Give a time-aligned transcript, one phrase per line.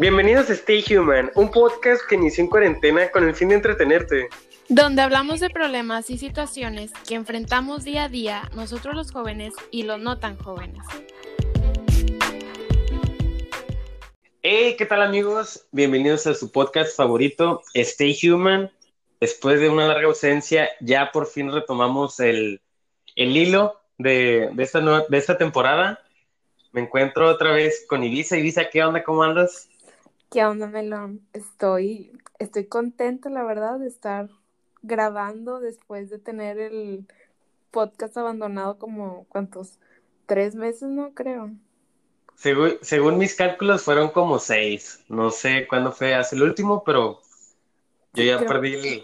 [0.00, 4.30] Bienvenidos a Stay Human, un podcast que inició en cuarentena con el fin de entretenerte.
[4.70, 9.82] Donde hablamos de problemas y situaciones que enfrentamos día a día nosotros los jóvenes y
[9.82, 10.82] los no tan jóvenes.
[14.40, 15.66] Hey, ¿qué tal amigos?
[15.70, 18.70] Bienvenidos a su podcast favorito, Stay Human.
[19.20, 22.62] Después de una larga ausencia, ya por fin retomamos el,
[23.16, 26.00] el hilo de, de, esta nueva, de esta temporada.
[26.72, 28.38] Me encuentro otra vez con Ibiza.
[28.38, 29.04] Ibiza, ¿qué onda?
[29.04, 29.69] ¿Cómo andas?
[30.30, 31.26] ¿Qué onda, Melón?
[31.32, 34.30] Estoy, estoy contenta, la verdad, de estar
[34.80, 37.04] grabando después de tener el
[37.72, 39.80] podcast abandonado como, ¿cuántos?
[40.26, 41.50] Tres meses, no creo.
[42.36, 45.04] Según, según mis cálculos fueron como seis.
[45.08, 47.20] No sé cuándo fue hace el último, pero
[48.12, 49.02] yo ya perdí el,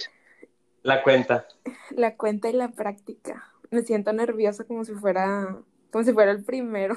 [0.84, 1.48] la cuenta.
[1.90, 3.52] La cuenta y la práctica.
[3.72, 5.58] Me siento nerviosa como si fuera,
[5.90, 6.94] como si fuera el primero,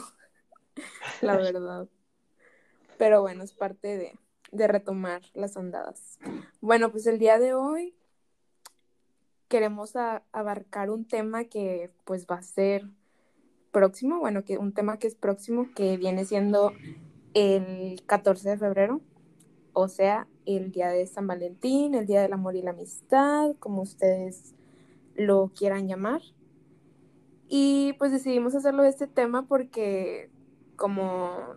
[1.22, 1.88] la verdad.
[3.00, 4.20] Pero bueno, es parte de,
[4.52, 6.20] de retomar las andadas.
[6.60, 7.96] Bueno, pues el día de hoy
[9.48, 12.90] queremos abarcar un tema que pues va a ser
[13.72, 16.74] próximo, bueno, que un tema que es próximo, que viene siendo
[17.34, 19.00] el 14 de febrero,
[19.72, 23.82] o sea, el día de San Valentín, el día del amor y la amistad, como
[23.82, 24.56] ustedes
[25.16, 26.22] lo quieran llamar.
[27.48, 30.30] Y pues decidimos hacerlo de este tema porque
[30.76, 31.56] como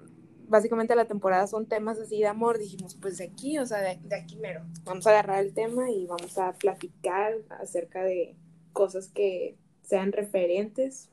[0.52, 3.98] básicamente la temporada son temas así de amor, dijimos, pues de aquí, o sea, de,
[4.14, 8.36] aquí mero, vamos a agarrar el tema y vamos a platicar acerca de
[8.74, 11.08] cosas que sean referentes.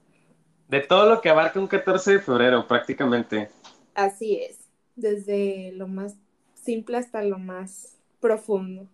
[0.67, 3.49] De todo lo que abarca un 14 de febrero, prácticamente.
[3.95, 4.59] Así es,
[4.97, 6.17] desde lo más
[6.53, 8.89] simple hasta lo más profundo.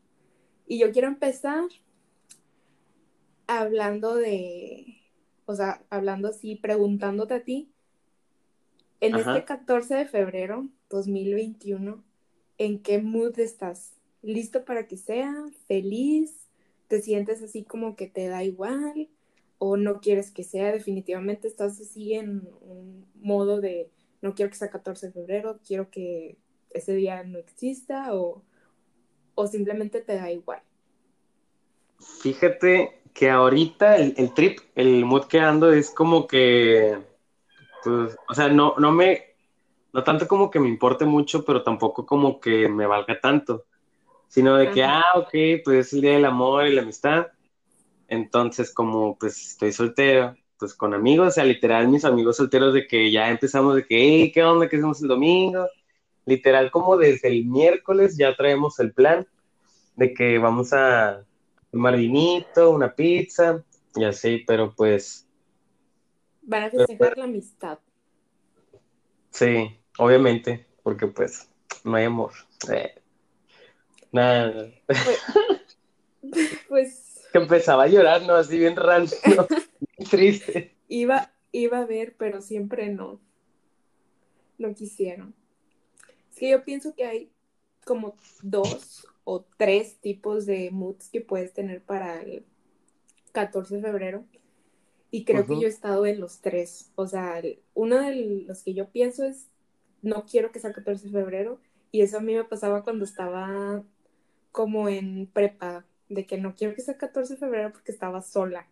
[0.68, 1.64] Y yo quiero empezar
[3.48, 5.02] hablando de,
[5.48, 7.75] o sea, hablando así, preguntándote a ti,
[9.02, 12.04] en este 14 de febrero 2021,
[12.58, 13.94] ¿en qué mood estás?
[14.22, 15.34] ¿Listo para que sea?
[15.68, 16.48] ¿Feliz?
[16.88, 19.10] ¿Te sientes así como que te da igual?
[19.58, 20.72] ¿O no quieres que sea?
[20.72, 23.90] Definitivamente estás así en un modo de
[24.22, 26.38] no quiero que sea 14 de febrero, quiero que
[26.72, 28.42] ese día no exista o,
[29.36, 30.62] o simplemente te da igual.
[32.22, 36.98] Fíjate que ahorita el, el trip, el mood que ando es como que
[37.86, 39.36] pues, o sea, no, no me,
[39.94, 43.66] no tanto como que me importe mucho, pero tampoco como que me valga tanto,
[44.28, 47.28] sino de que, ah, ok, pues es el día del amor y la amistad,
[48.08, 52.88] entonces como pues estoy soltero, pues con amigos, o sea, literal mis amigos solteros de
[52.88, 54.68] que ya empezamos de que, hey, ¿qué onda?
[54.68, 55.68] ¿Qué hacemos el domingo?
[56.26, 59.28] Literal como desde el miércoles ya traemos el plan
[59.96, 61.24] de que vamos a
[61.72, 63.64] tomar vinito, una pizza
[63.96, 65.25] y así, pero pues
[66.46, 67.80] Van a festejar la amistad.
[69.32, 71.50] Sí, obviamente, porque pues
[71.84, 72.32] no hay amor.
[72.72, 72.96] Eh,
[74.12, 74.72] nada.
[74.86, 75.20] Pues,
[76.70, 78.36] pues, Que empezaba a llorar, ¿no?
[78.36, 79.18] Así bien rancio,
[80.10, 80.76] triste.
[80.88, 83.20] Iba, iba a ver, pero siempre no.
[84.58, 85.36] No quisieron.
[86.32, 87.32] Es que yo pienso que hay
[87.84, 92.46] como dos o tres tipos de moods que puedes tener para el
[93.32, 94.26] 14 de febrero.
[95.12, 96.92] Y creo que yo he estado en los tres.
[96.96, 97.42] O sea,
[97.74, 99.48] uno de los que yo pienso es,
[100.02, 101.60] no quiero que sea 14 de febrero.
[101.92, 103.84] Y eso a mí me pasaba cuando estaba
[104.52, 108.68] como en prepa, de que no quiero que sea 14 de febrero porque estaba sola.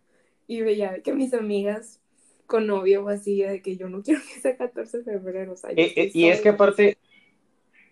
[0.46, 2.00] Y veía que mis amigas
[2.46, 5.52] con novio o así, de que yo no quiero que sea 14 de febrero.
[5.52, 6.98] O sea, eh, eh, y es que aparte,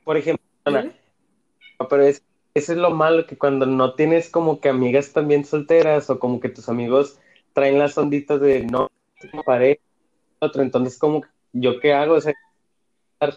[0.05, 0.45] por ejemplo,
[1.89, 2.23] pero es,
[2.55, 6.41] eso es lo malo, que cuando no tienes como que amigas también solteras o como
[6.41, 7.19] que tus amigos
[7.53, 8.91] traen las onditas de no
[9.45, 9.81] pareja,
[10.41, 12.35] otro, entonces como yo qué hago, o sea,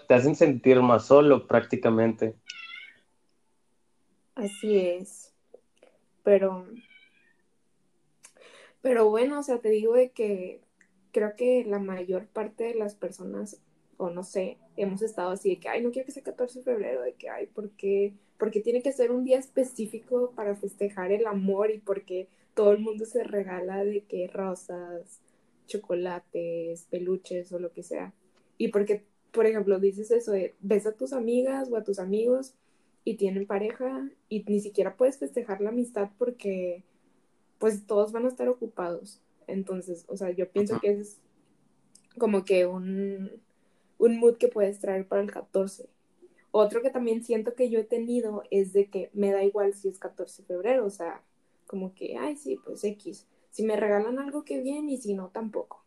[0.07, 2.35] te hacen sentir más solo prácticamente.
[4.35, 5.31] Así es.
[6.23, 6.65] Pero
[8.85, 10.61] pero bueno, o sea, te digo de que
[11.11, 13.59] creo que la mayor parte de las personas,
[13.97, 16.65] o no sé, hemos estado así de que, ay, no quiero que sea 14 de
[16.65, 18.13] febrero, de que, ay, ¿por qué?
[18.37, 22.79] Porque tiene que ser un día específico para festejar el amor y porque todo el
[22.79, 25.21] mundo se regala de que rosas,
[25.67, 28.13] chocolates, peluches o lo que sea.
[28.57, 32.55] Y porque, por ejemplo, dices eso de, ves a tus amigas o a tus amigos
[33.03, 36.83] y tienen pareja y ni siquiera puedes festejar la amistad porque
[37.59, 39.21] pues todos van a estar ocupados.
[39.47, 41.19] Entonces, o sea, yo pienso que es
[42.17, 43.31] como que un,
[43.97, 45.89] un mood que puedes traer para el 14.
[46.51, 49.89] Otro que también siento que yo he tenido es de que me da igual si
[49.89, 51.21] es 14 de febrero, o sea,
[51.67, 53.25] como que, ay, sí, pues X.
[53.51, 55.83] Si me regalan algo, que bien, y si no, tampoco.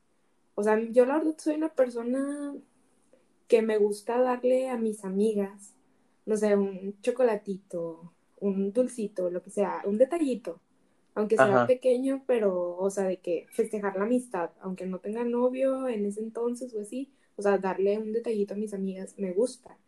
[0.54, 2.54] O sea, yo la verdad soy una persona
[3.46, 5.74] que me gusta darle a mis amigas
[6.28, 10.60] no sé, un chocolatito, un dulcito, lo que sea, un detallito,
[11.14, 15.88] aunque sea pequeño, pero, o sea, de que festejar la amistad, aunque no tenga novio
[15.88, 19.78] en ese entonces o así, o sea, darle un detallito a mis amigas me gusta.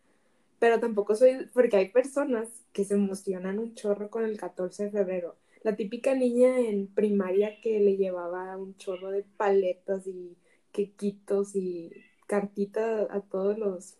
[0.57, 4.89] Pero tampoco soy, porque hay personas que se emocionan un chorro con el 14 de
[4.89, 5.35] febrero.
[5.63, 10.37] La típica niña en primaria que le llevaba un chorro de paletas y
[10.71, 11.91] quequitos y
[12.27, 13.95] cartitas a todos los,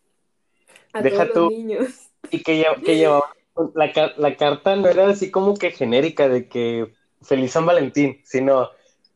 [0.93, 2.09] a todos los niños.
[2.31, 3.33] Y que, que llevaba
[3.75, 8.69] la, la carta no era así como que genérica de que feliz San Valentín, sino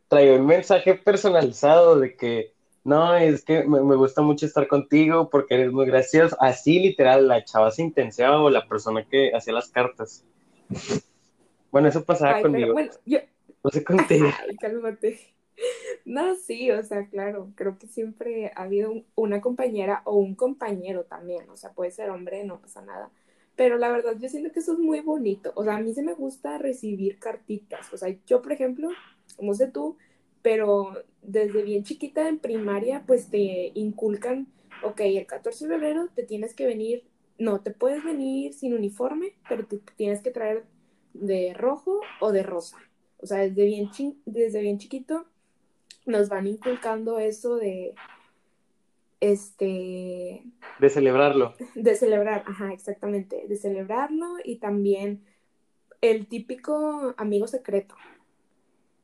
[0.08, 2.56] traía un mensaje personalizado de que
[2.86, 6.38] no, es que me, gusta mucho estar contigo porque eres muy gracioso.
[6.40, 7.92] Así literal, la chava se
[8.28, 10.24] o la persona que hacía las cartas.
[11.76, 12.72] Bueno, eso pasaba conmigo.
[12.72, 13.20] bueno, yo...
[13.62, 14.28] No sé contigo.
[14.48, 15.20] Ay, cálmate.
[16.06, 21.04] No, sí, o sea, claro, creo que siempre ha habido una compañera o un compañero
[21.04, 23.12] también, o sea, puede ser hombre, no pasa nada,
[23.58, 25.52] pero la verdad, yo siento que eso es muy bonito.
[25.56, 27.92] O sea, a mí se me gusta recibir cartitas.
[27.92, 28.88] O sea, yo, por ejemplo,
[29.42, 29.98] no sé tú,
[30.42, 34.48] pero desde bien chiquita en primaria, pues te inculcan,
[34.82, 37.04] ok, el 14 de febrero te tienes que venir,
[37.38, 40.64] no, te puedes venir sin uniforme, pero te tienes que traer
[41.22, 42.78] de rojo o de rosa.
[43.20, 43.90] O sea, desde bien,
[44.26, 45.26] desde bien chiquito
[46.06, 47.96] nos van inculcando eso de,
[49.20, 50.44] este...
[50.80, 51.54] De celebrarlo.
[51.74, 55.24] De celebrar, ajá, exactamente, de celebrarlo y también
[56.02, 57.96] el típico amigo secreto,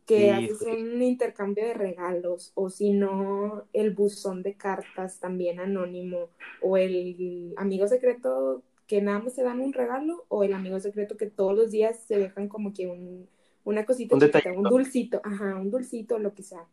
[0.06, 6.30] que haces un intercambio de regalos, o si no, el buzón de cartas también anónimo,
[6.62, 8.62] o el amigo secreto
[8.92, 11.98] que nada más se dan un regalo, o el amigo secreto que todos los días
[12.10, 13.26] se dejan como que un,
[13.64, 16.68] una cosita un, un dulcito, ajá, un dulcito, lo que sea.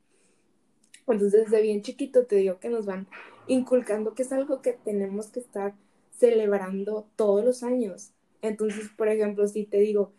[1.06, 3.06] Entonces, desde bien chiquito te digo que nos van
[3.47, 5.75] inculcando que es algo que tenemos que estar
[6.11, 8.11] celebrando todos los años.
[8.43, 10.11] Entonces, por ejemplo, si te digo,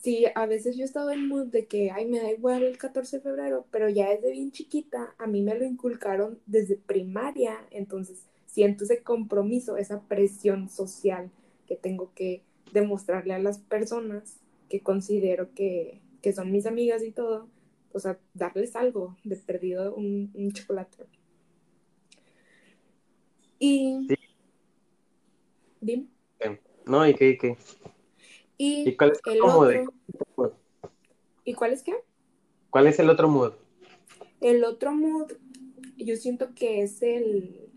[0.00, 2.78] si a veces yo he estado en mood de que, ay, me da igual el
[2.78, 7.58] 14 de febrero, pero ya desde bien chiquita, a mí me lo inculcaron desde primaria,
[7.70, 11.30] entonces siento ese compromiso, esa presión social
[11.72, 12.42] que tengo que
[12.72, 14.36] demostrarle a las personas
[14.68, 17.48] que considero que, que son mis amigas y todo,
[17.92, 21.06] o sea, darles algo, de perdido un, un chocolate.
[23.58, 24.06] Y...
[25.80, 26.08] Dime.
[26.84, 27.30] No, ¿y qué?
[27.30, 27.56] ¿Y qué?
[28.58, 30.54] ¿Y, cuál es el otro?
[31.44, 31.94] ¿Y cuál es qué?
[32.68, 33.52] ¿Cuál es el otro mood?
[34.42, 35.32] El otro mood,
[35.96, 37.70] yo siento que es el,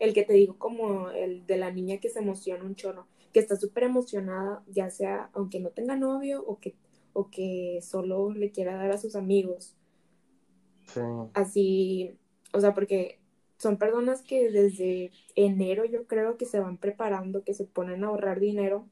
[0.00, 3.40] el que te digo, como el de la niña que se emociona un chorro, que
[3.40, 6.74] está súper emocionada, ya sea aunque no tenga novio o que
[7.14, 9.76] o que solo le quiera dar a sus amigos.
[10.86, 11.00] Sí.
[11.34, 12.16] Así,
[12.52, 13.18] o sea, porque
[13.58, 18.08] son personas que desde enero yo creo que se van preparando, que se ponen a
[18.08, 18.86] ahorrar dinero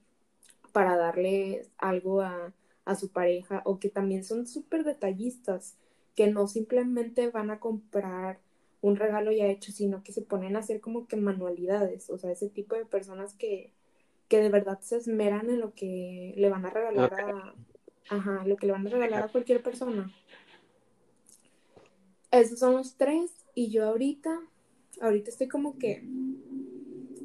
[0.72, 2.52] para darle algo a,
[2.84, 5.76] a su pareja o que también son súper detallistas,
[6.14, 8.40] que no simplemente van a comprar
[8.82, 12.30] un regalo ya hecho, sino que se ponen a hacer como que manualidades, o sea,
[12.30, 13.72] ese tipo de personas que,
[14.30, 17.54] que de verdad se esmeran en lo que le van a regalar a,
[18.08, 20.12] Ajá, lo que le van a regalar a cualquier persona.
[22.30, 23.32] Esos son los tres.
[23.56, 24.40] Y yo ahorita,
[25.00, 25.96] ahorita estoy como que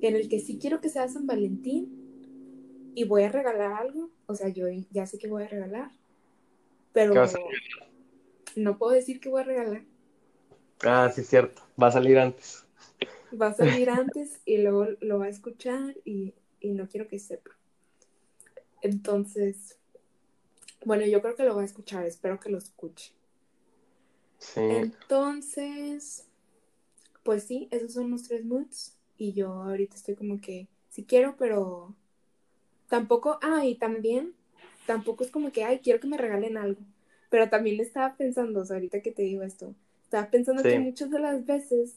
[0.02, 4.10] en el que sí quiero que sea San Valentín y voy a regalar algo.
[4.25, 5.91] O sea, yo ya sé que voy a regalar.
[6.91, 7.13] Pero
[8.56, 9.84] no puedo decir que voy a regalar.
[10.84, 11.62] Ah, sí, es cierto.
[11.82, 12.65] Va a salir antes.
[13.39, 16.34] Va a salir antes y luego lo va a escuchar y,
[16.65, 17.51] y no quiero que sepa.
[18.81, 19.77] Entonces,
[20.84, 23.12] bueno, yo creo que lo va a escuchar, espero que lo escuche.
[24.38, 24.62] Sí.
[24.62, 26.27] Entonces,
[27.24, 28.95] pues sí, esos son los tres moods.
[29.17, 31.95] Y yo ahorita estoy como que, sí quiero, pero
[32.89, 34.34] tampoco, ah, y también,
[34.86, 36.81] tampoco es como que, ay, quiero que me regalen algo.
[37.29, 41.10] Pero también estaba pensando, o sea, ahorita que te digo esto, estaba pensando que muchas
[41.10, 41.95] de las veces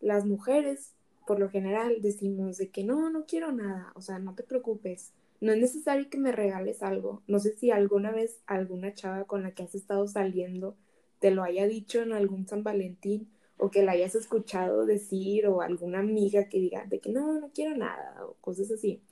[0.00, 0.92] las mujeres,
[1.28, 5.12] por lo general, decimos de que no, no quiero nada, o sea, no te preocupes,
[5.42, 7.22] no es necesario que me regales algo.
[7.26, 10.74] No sé si alguna vez alguna chava con la que has estado saliendo
[11.18, 15.60] te lo haya dicho en algún San Valentín o que la hayas escuchado decir o
[15.60, 19.02] alguna amiga que diga de que no, no quiero nada o cosas así.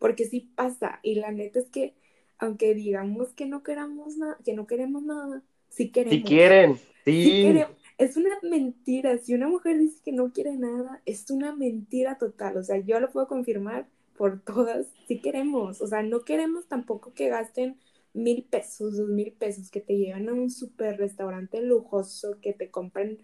[0.00, 1.94] Porque sí pasa y la neta es que
[2.38, 6.16] aunque digamos que no queramos nada, que no queremos nada, sí queremos.
[6.16, 7.62] Si quieren, sí.
[8.00, 9.18] Es una mentira.
[9.18, 12.56] Si una mujer dice que no quiere nada, es una mentira total.
[12.56, 17.12] O sea, yo lo puedo confirmar por todas, si queremos, o sea, no queremos tampoco
[17.12, 17.78] que gasten
[18.14, 22.70] mil pesos, dos mil pesos, que te lleven a un super restaurante lujoso, que te
[22.70, 23.18] compren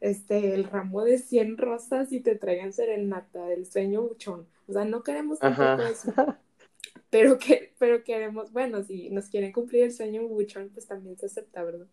[0.00, 4.46] este, el ramo de 100 rosas y te traigan serenata, el sueño buchón.
[4.66, 6.12] O sea, no queremos tampoco eso.
[7.10, 11.26] pero, que, pero queremos, bueno, si nos quieren cumplir el sueño buchón, pues también se
[11.26, 11.86] acepta, ¿verdad?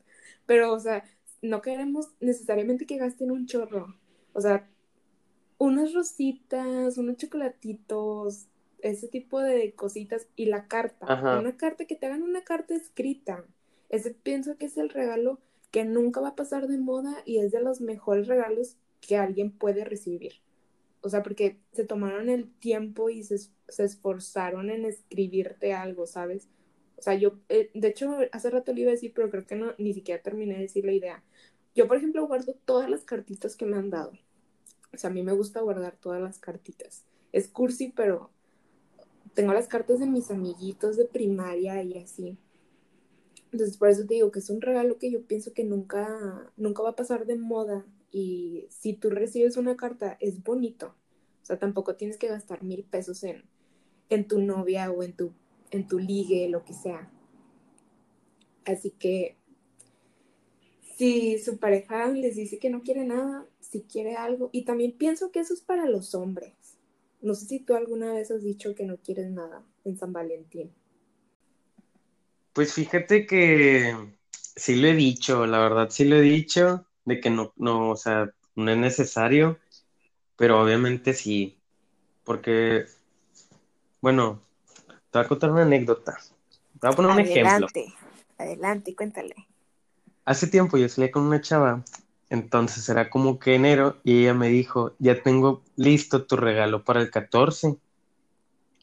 [0.46, 1.03] Pero, o sea,
[1.41, 3.96] no queremos necesariamente que gasten un chorro.
[4.34, 4.67] O sea,
[5.58, 8.48] unas rositas, unos chocolatitos,
[8.81, 11.39] ese tipo de cositas y la carta.
[11.39, 13.43] Una carta que te hagan una carta escrita.
[13.89, 15.39] Ese pienso que es el regalo
[15.72, 19.51] que nunca va a pasar de moda y es de los mejores regalos que alguien
[19.51, 20.34] puede recibir.
[21.01, 26.48] O sea, porque se tomaron el tiempo y se, se esforzaron en escribirte algo, ¿sabes?
[27.00, 29.56] O sea, yo, eh, de hecho, hace rato le iba a decir, pero creo que
[29.56, 31.24] no, ni siquiera terminé de decir la idea.
[31.74, 34.12] Yo, por ejemplo, guardo todas las cartitas que me han dado.
[34.94, 37.06] O sea, a mí me gusta guardar todas las cartitas.
[37.32, 38.32] Es cursi, pero
[39.34, 42.38] tengo las cartas de mis amiguitos de primaria y así.
[43.53, 46.84] Entonces, por eso te digo que es un regalo que yo pienso que nunca, nunca
[46.84, 47.86] va a pasar de moda.
[48.12, 50.96] Y si tú recibes una carta, es bonito.
[51.44, 53.46] O sea, tampoco tienes que gastar mil pesos en,
[54.10, 55.32] en tu novia o en tu,
[55.72, 57.12] en tu ligue, lo que sea.
[58.66, 59.38] Así que
[60.98, 65.32] si su pareja les dice que no quiere nada, si quiere algo, y también pienso
[65.32, 66.54] que eso es para los hombres.
[67.22, 70.72] No sé si tú alguna vez has dicho que no quieres nada en San Valentín.
[72.54, 73.96] Pues fíjate que
[74.32, 77.96] sí lo he dicho, la verdad sí lo he dicho, de que no, no, o
[77.96, 79.58] sea, no es necesario,
[80.36, 81.58] pero obviamente sí,
[82.24, 82.86] porque,
[84.02, 84.42] bueno,
[85.12, 86.18] te voy a contar una anécdota.
[86.80, 87.50] Te voy a poner un ejemplo.
[87.50, 87.94] Adelante,
[88.38, 89.36] adelante, cuéntale.
[90.25, 91.84] Hace tiempo yo salí con una chava,
[92.30, 97.01] entonces era como que enero, y ella me dijo, ya tengo listo tu regalo para
[97.01, 97.78] el 14.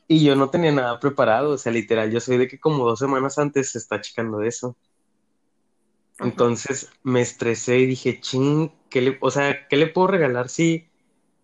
[0.08, 2.98] Y yo no tenía nada preparado, o sea, literal, yo soy de que como dos
[2.98, 4.76] semanas antes se está checando eso.
[6.18, 10.48] Entonces me estresé y dije, ching, ¿qué le, o sea, ¿qué le puedo regalar?
[10.48, 10.88] Sí,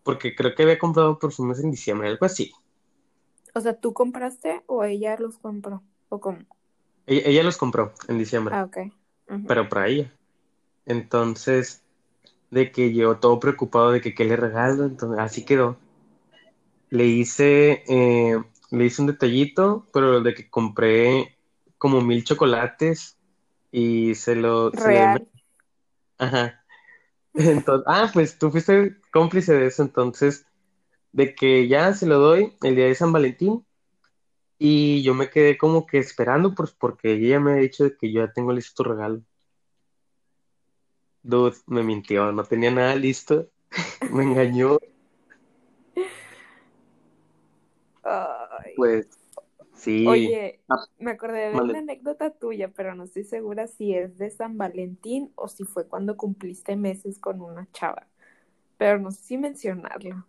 [0.02, 2.52] porque creo que había comprado perfumes en diciembre, algo así.
[3.54, 5.82] O sea, ¿tú compraste o ella los compró?
[6.08, 6.38] ¿O cómo?
[7.06, 8.54] Ella, los compró en diciembre.
[8.54, 8.78] Ah, ok.
[9.46, 10.12] Pero para ella.
[10.86, 11.82] Entonces,
[12.50, 15.76] de que llegó todo preocupado de que qué le regalo, entonces así quedó.
[16.90, 18.38] Le hice eh,
[18.72, 21.36] le hice un detallito, pero de que compré
[21.76, 23.18] como mil chocolates
[23.70, 24.70] y se lo...
[24.70, 25.28] Real.
[26.18, 26.64] Ajá.
[27.34, 30.46] Entonces, ah, pues tú fuiste cómplice de eso, entonces,
[31.12, 33.64] de que ya se lo doy el día de San Valentín
[34.58, 38.12] y yo me quedé como que esperando, pues porque ella me ha dicho de que
[38.12, 39.20] yo ya tengo listo tu regalo.
[41.22, 43.48] Dude, me mintió, no tenía nada listo,
[44.12, 44.78] me engañó.
[48.76, 49.08] Pues
[49.74, 50.06] sí.
[50.06, 54.30] Oye, ah, me acordé de una anécdota tuya, pero no estoy segura si es de
[54.30, 58.06] San Valentín o si fue cuando cumpliste meses con una chava.
[58.78, 60.24] Pero no sé si mencionarlo.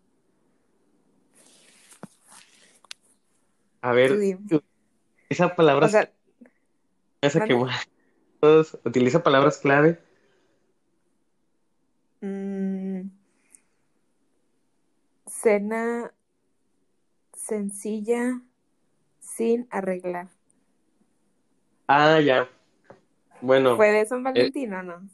[3.84, 4.18] A ver,
[5.28, 5.88] esa palabra.
[7.20, 7.54] esa que
[8.40, 10.00] todos utiliza palabras clave.
[12.22, 13.10] Mm,
[15.28, 16.14] cena
[17.36, 18.40] sencilla
[19.20, 20.30] sin arreglar.
[21.88, 22.48] Ah, ya.
[23.42, 23.76] Bueno.
[23.76, 25.10] ¿Fue de San eh, Valentín o no?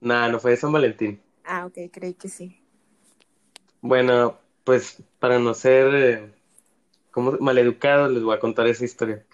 [0.00, 1.20] Nada, no fue de San Valentín.
[1.42, 2.62] Ah, ok, creí que sí.
[3.80, 6.35] Bueno, pues para no ser eh,
[7.16, 9.24] como maleducados, les voy a contar esa historia.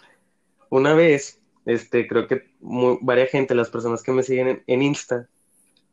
[0.70, 5.28] Una vez, este, creo que varias gente, las personas que me siguen en, Insta,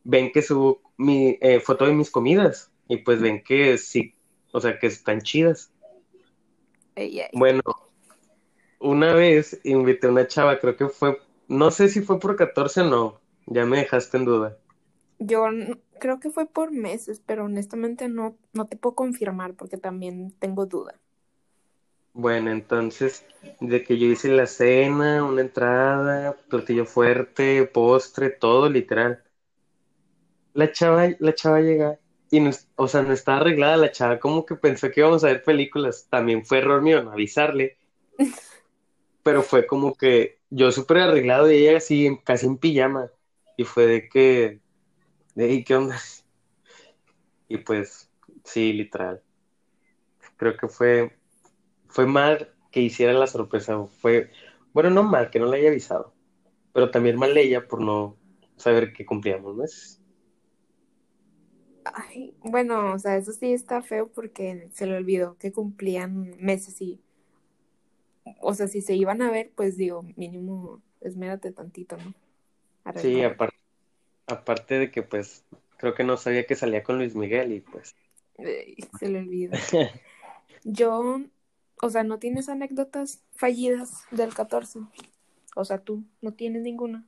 [0.03, 4.13] ven que subo mi eh, foto de mis comidas y pues ven que sí,
[4.51, 5.73] o sea, que están chidas.
[7.33, 7.61] Bueno,
[8.79, 11.17] una vez invité a una chava, creo que fue,
[11.47, 14.59] no sé si fue por 14 o no, ya me dejaste en duda.
[15.17, 15.47] Yo
[15.99, 20.67] creo que fue por meses, pero honestamente no, no te puedo confirmar porque también tengo
[20.67, 20.99] duda.
[22.21, 23.25] Bueno, entonces,
[23.61, 29.23] de que yo hice la cena, una entrada, platillo fuerte, postre, todo literal.
[30.53, 31.97] La chava, la chava llega
[32.29, 35.27] y no, o sea, no estaba arreglada la chava, como que pensó que íbamos a
[35.27, 36.07] ver películas.
[36.09, 37.77] También fue error mío no avisarle.
[39.23, 43.09] Pero fue como que yo súper arreglado y ella así, casi en pijama.
[43.55, 44.59] Y fue de que,
[45.35, 45.97] de ¿qué onda?
[47.47, 48.11] Y pues,
[48.43, 49.23] sí, literal.
[50.37, 51.18] Creo que fue,
[51.99, 53.77] fue mal que hiciera la sorpresa.
[53.99, 54.31] Fue,
[54.71, 56.13] bueno, no mal que no le haya avisado,
[56.71, 58.15] pero también mal ella por no
[58.55, 59.65] saber que cumplíamos, ¿no?
[61.83, 66.81] Ay, bueno, o sea, eso sí está feo porque se le olvidó que cumplían meses
[66.81, 67.01] y,
[68.39, 72.13] o sea, si se iban a ver, pues digo, mínimo, esmérate tantito, ¿no?
[72.95, 73.57] Sí, aparte,
[74.25, 75.43] aparte de que pues
[75.75, 77.93] creo que no sabía que salía con Luis Miguel y pues.
[78.97, 79.51] se le olvidó.
[80.63, 81.21] Yo
[81.81, 84.79] O sea, ¿no tienes anécdotas fallidas del 14?
[85.55, 87.05] O sea, tú no tienes ninguna.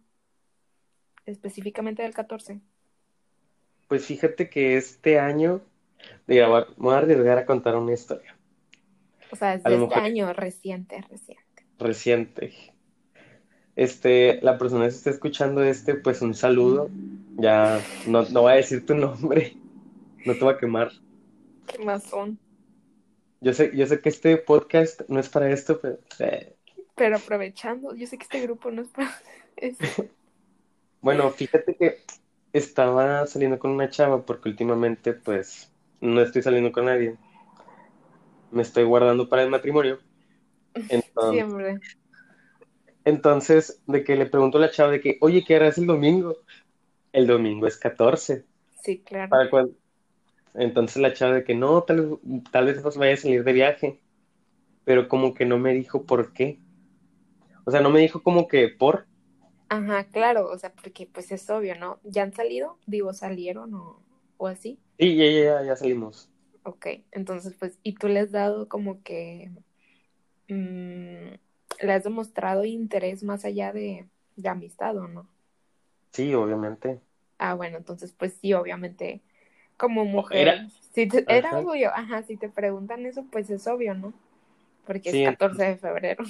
[1.25, 2.61] Específicamente del 14.
[3.87, 5.61] Pues fíjate que este año,
[6.27, 8.35] diga, voy a- me voy a arriesgar a contar una historia
[9.31, 11.65] O sea, es de este año, reciente, reciente.
[11.77, 12.53] reciente.
[13.75, 16.89] Este, la persona que está escuchando este, pues un saludo.
[17.37, 19.55] Ya no, no voy a decir tu nombre,
[20.25, 20.91] no te voy a quemar.
[21.67, 22.37] ¿Qué más son?
[23.41, 26.55] Yo sé, yo sé que este podcast no es para esto, pero eh,
[26.95, 29.11] Pero aprovechando, yo sé que este grupo no es para
[29.57, 29.77] eso.
[31.01, 31.97] bueno, fíjate que
[32.53, 35.71] estaba saliendo con una chava porque últimamente, pues,
[36.01, 37.17] no estoy saliendo con nadie.
[38.51, 39.99] Me estoy guardando para el matrimonio.
[40.89, 41.79] Entonces, Siempre.
[43.03, 46.37] entonces, de que le pregunto a la chava de que, oye, ¿qué harás el domingo?
[47.13, 48.45] El domingo es 14.
[48.83, 49.29] Sí, claro.
[49.29, 49.73] ¿Para cuándo?
[50.53, 52.19] Entonces la chava de que no, tal,
[52.51, 54.01] tal vez vaya a salir de viaje,
[54.85, 56.59] pero como que no me dijo por qué.
[57.65, 59.07] O sea, no me dijo como que por.
[59.69, 61.99] Ajá, claro, o sea, porque pues es obvio, ¿no?
[62.03, 62.77] ¿Ya han salido?
[62.85, 64.03] Digo, salieron o,
[64.37, 64.79] o así.
[64.97, 66.31] Sí, ya, ya, ya, ya salimos.
[66.63, 69.51] Ok, entonces pues, ¿y tú le has dado como que,
[70.49, 71.35] mm,
[71.85, 75.29] le has demostrado interés más allá de, de amistad o no?
[76.13, 77.01] Sí, obviamente.
[77.37, 79.21] Ah, bueno, entonces pues sí, obviamente,
[79.81, 81.59] como mujer, Era- si te- era Ajá.
[81.59, 84.13] obvio, ajá, si te preguntan eso, pues es obvio, ¿no?
[84.85, 86.23] Porque Sí, es 14 de febrero.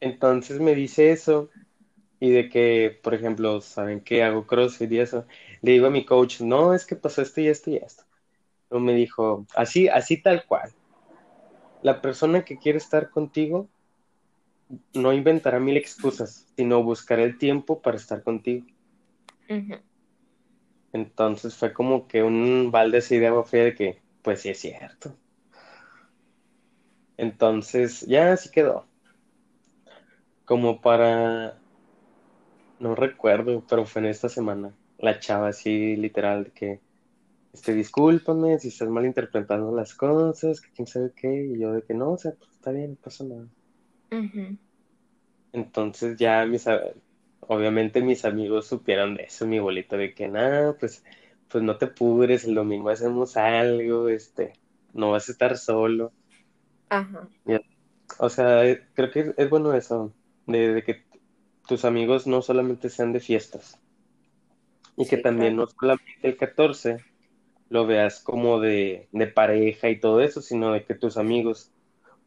[0.00, 1.50] Entonces me dice eso
[2.20, 5.26] y de que, por ejemplo, saben que hago CrossFit y eso.
[5.62, 8.04] Le digo a mi coach, no, es que pasó esto y esto y esto.
[8.70, 10.72] No me dijo, así, así tal cual.
[11.82, 13.68] La persona que quiere estar contigo
[14.94, 18.66] no inventará mil excusas, sino buscará el tiempo para estar contigo.
[19.48, 19.78] Ujú.
[20.92, 24.58] Entonces fue como que un balde así de agua fría de que, pues sí es
[24.58, 25.14] cierto.
[27.16, 28.86] Entonces ya así quedó.
[30.44, 31.58] Como para,
[32.78, 34.72] no recuerdo, pero fue en esta semana.
[34.98, 36.80] La chava así literal de que,
[37.52, 41.94] este, discúlpame si estás malinterpretando las cosas, que quién sabe qué, y yo de que
[41.94, 43.46] no, o sea, pues está bien, no pasa nada.
[45.52, 46.66] Entonces ya mis,
[47.48, 51.04] obviamente mis amigos supieron de eso, mi bolito de que nada, pues,
[51.48, 54.54] pues no te pudres, el domingo hacemos algo, este,
[54.94, 56.14] no vas a estar solo.
[56.90, 57.28] Ajá,
[58.18, 58.62] O sea,
[58.94, 60.14] creo que es bueno eso,
[60.46, 61.04] de, de que
[61.66, 63.80] tus amigos no solamente sean de fiestas,
[64.96, 65.56] y que también claro.
[65.56, 66.98] no solamente el 14
[67.68, 71.72] lo veas como de, de pareja y todo eso, sino de que tus amigos,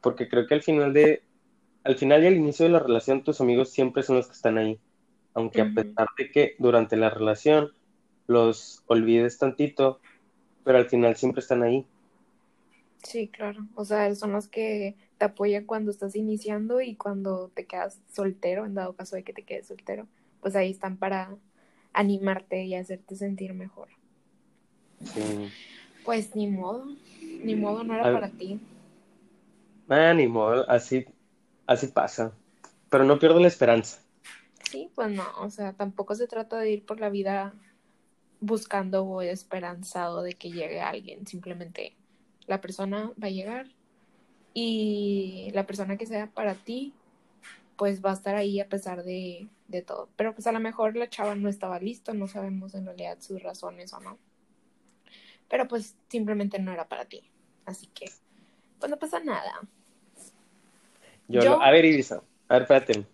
[0.02, 1.24] porque creo que al final de,
[1.84, 4.58] al final y al inicio de la relación, tus amigos siempre son los que están
[4.58, 4.82] ahí,
[5.34, 7.72] aunque a pesar de que durante la relación
[8.28, 10.00] los olvides tantito,
[10.64, 11.86] pero al final siempre están ahí.
[13.04, 13.66] Sí, claro.
[13.76, 18.66] O sea, son los que te apoyan cuando estás iniciando y cuando te quedas soltero,
[18.66, 20.08] en dado caso de que te quedes soltero,
[20.40, 21.36] pues ahí están para
[21.94, 23.90] animarte y hacerte sentir mejor.
[25.04, 25.50] Sí.
[26.06, 26.86] Pues ni modo,
[27.44, 28.60] ni modo, no era para ti.
[29.90, 31.06] Ah, ni modo, así,
[31.66, 32.34] así pasa.
[32.90, 34.02] Pero no pierdo la esperanza.
[34.72, 37.54] Sí, pues no, o sea, tampoco se trata de ir por la vida
[38.40, 41.94] buscando o esperanzado de que llegue alguien, simplemente
[42.48, 43.68] la persona va a llegar
[44.54, 46.94] y la persona que sea para ti,
[47.76, 50.08] pues va a estar ahí a pesar de, de todo.
[50.16, 53.44] Pero pues a lo mejor la chava no estaba lista, no sabemos en realidad sus
[53.44, 54.18] razones o no.
[55.50, 57.30] Pero pues simplemente no era para ti.
[57.66, 58.06] Así que,
[58.80, 59.60] pues no pasa nada.
[61.28, 63.06] Yo, Yo- lo- a ver, Irisa, a ver, espérate.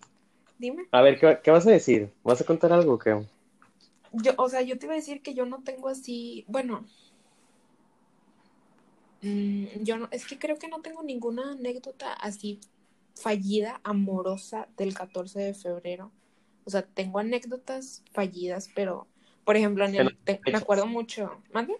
[0.60, 0.88] Dime.
[0.92, 2.12] A ver, ¿qué, qué vas a decir?
[2.24, 3.16] ¿Vas a contar algo o qué?
[4.14, 6.86] Yo, o sea, yo te iba a decir que yo no tengo así, bueno,
[9.22, 12.60] mm, yo no, es que creo que no tengo ninguna anécdota así
[13.16, 16.12] fallida, amorosa del 14 de febrero.
[16.66, 19.08] O sea, tengo anécdotas fallidas, pero,
[19.46, 21.78] por ejemplo, en el, te- me acuerdo mucho, ¿mande?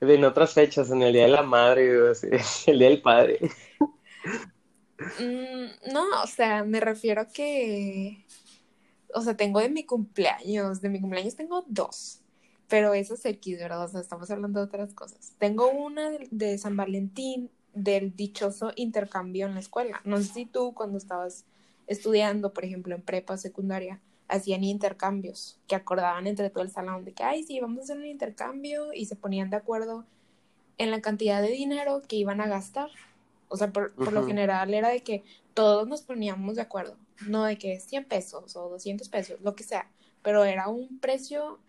[0.00, 1.90] En otras fechas, en el Día de la Madre,
[2.66, 3.38] el Día del Padre.
[4.98, 8.24] Mm, no, o sea, me refiero que,
[9.12, 12.20] o sea, tengo de mi cumpleaños, de mi cumpleaños tengo dos,
[12.68, 13.84] pero eso es X, ¿verdad?
[13.84, 15.34] O sea, estamos hablando de otras cosas.
[15.38, 20.00] Tengo una de, San Valentín, del dichoso intercambio en la escuela.
[20.04, 21.44] No sé si tú cuando estabas
[21.86, 27.12] estudiando, por ejemplo, en prepa secundaria, hacían intercambios que acordaban entre todo el salón de
[27.12, 30.06] que, ay, sí, vamos a hacer un intercambio y se ponían de acuerdo
[30.78, 32.90] en la cantidad de dinero que iban a gastar.
[33.48, 37.44] O sea, por, por lo general era de que todos nos poníamos de acuerdo, no
[37.44, 39.90] de que 100 pesos o 200 pesos, lo que sea,
[40.22, 41.60] pero era un precio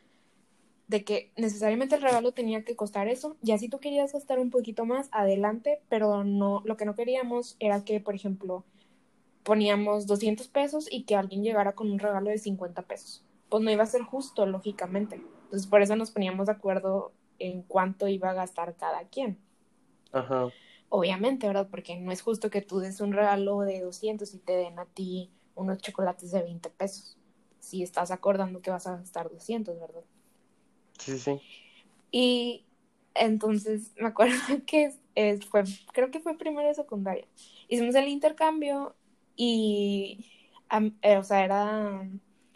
[0.87, 4.51] de que necesariamente el regalo tenía que costar eso, y así tú querías gastar un
[4.51, 8.63] poquito más, adelante, pero no, lo que no queríamos era que, por ejemplo,
[9.43, 13.23] poníamos 200 pesos y que alguien llegara con un regalo de 50 pesos.
[13.49, 15.21] Pues no iba a ser justo, lógicamente.
[15.43, 19.37] Entonces, por eso nos poníamos de acuerdo en cuánto iba a gastar cada quien.
[20.11, 20.47] Ajá.
[20.89, 21.67] Obviamente, ¿verdad?
[21.69, 24.85] Porque no es justo que tú des un regalo de 200 y te den a
[24.85, 27.17] ti unos chocolates de 20 pesos.
[27.59, 30.03] Si estás acordando que vas a gastar 200, ¿verdad?
[30.99, 31.41] Sí, sí.
[32.11, 32.65] Y
[33.15, 37.25] entonces me acuerdo que es, fue, creo que fue primero de secundaria.
[37.67, 38.95] Hicimos el intercambio
[39.35, 40.25] y,
[41.01, 42.07] eh, o sea, era,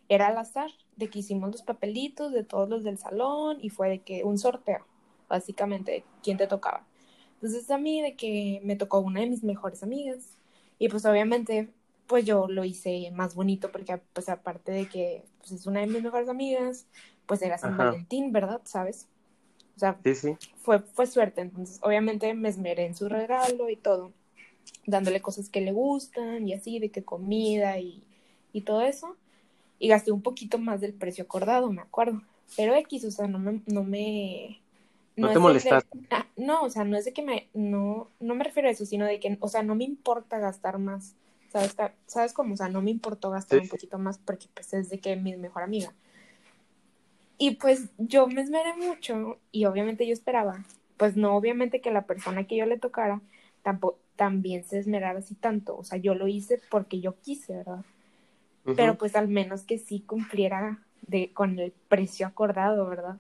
[0.08, 3.90] era al azar de que hicimos los papelitos de todos los del salón y fue
[3.90, 4.86] de que un sorteo,
[5.28, 6.86] básicamente, quién te tocaba.
[7.42, 10.38] Entonces a mí de que me tocó una de mis mejores amigas
[10.78, 11.70] y pues obviamente
[12.06, 15.88] pues yo lo hice más bonito porque pues aparte de que pues, es una de
[15.88, 16.86] mis mejores amigas,
[17.26, 18.62] pues era San Valentín, ¿verdad?
[18.66, 19.08] ¿Sabes?
[19.76, 20.38] O sea, sí, sí.
[20.62, 24.12] Fue, fue suerte, entonces obviamente me esmeré en su regalo y todo,
[24.86, 28.04] dándole cosas que le gustan y así, de que comida y,
[28.52, 29.16] y todo eso
[29.80, 32.22] y gasté un poquito más del precio acordado, me acuerdo.
[32.58, 33.62] Pero X, o sea, no me...
[33.66, 34.60] No, me,
[35.20, 35.98] no, te molestaste.
[36.12, 37.50] Ah, no, o sea, no es de que me...
[37.54, 40.80] No, no me refiero a eso, sino de que, o sea, no me importa gastar
[40.80, 41.16] más.
[41.50, 42.54] ¿Sabes, ¿Sabes cómo?
[42.54, 45.36] O sea, no me importó gastar un poquito más porque pues es de que mi
[45.36, 45.94] mejor amiga.
[47.38, 50.64] Y pues yo me esmeré mucho y obviamente yo esperaba,
[50.98, 53.22] pues no obviamente que la persona que yo le tocara
[53.64, 55.78] tampoco, también se esmerara así tanto.
[55.78, 57.86] O sea, yo lo hice porque yo quise, ¿verdad?
[58.76, 63.18] pero pues al menos que sí cumpliera de, con el precio acordado, ¿verdad?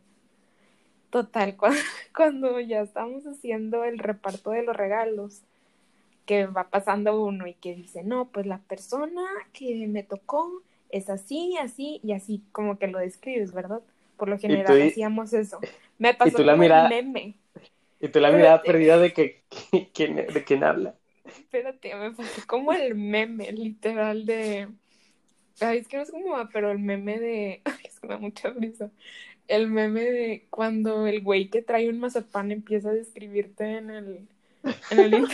[1.09, 1.55] Total,
[2.15, 5.41] cuando, ya estamos haciendo el reparto de los regalos,
[6.25, 11.09] que va pasando uno y que dice, no, pues la persona que me tocó es
[11.09, 13.81] así, así y así, como que lo describes, ¿verdad?
[14.17, 15.59] Por lo general hacíamos eso.
[15.97, 17.35] Me pasó como el meme.
[17.99, 20.93] Y tú la mirada perdida de que, de quién habla.
[21.25, 24.67] Espérate, me pasó como el meme, literal, de
[25.61, 27.61] Ay, es que no sé cómo va, pero el meme de.
[27.65, 28.89] Ay, es que me da mucha risa.
[29.49, 34.27] El meme de cuando el güey que trae un mazapán empieza a describirte en el.
[34.91, 35.13] En el,